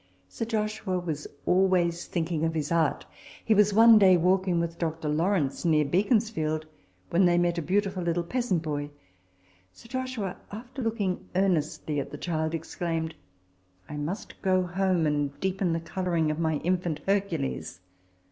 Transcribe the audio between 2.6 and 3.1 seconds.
art.